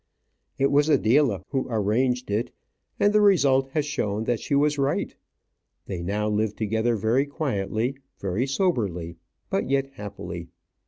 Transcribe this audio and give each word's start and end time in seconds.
It 0.57 0.71
was 0.71 0.89
Adela 0.89 1.43
who 1.49 1.67
arranged 1.69 2.31
it, 2.31 2.51
and 2.99 3.13
the 3.13 3.21
result 3.21 3.69
has 3.73 3.85
shown 3.85 4.23
that 4.23 4.39
she 4.39 4.55
was 4.55 4.79
right. 4.79 5.15
They 5.85 6.01
now 6.01 6.27
live 6.27 6.55
together 6.55 6.95
very 6.95 7.27
quietly, 7.27 7.97
very 8.17 8.47
soberly, 8.47 9.17
but 9.51 9.69
yet 9.69 9.91
happily. 9.93 10.47